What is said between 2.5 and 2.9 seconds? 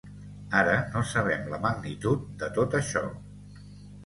tot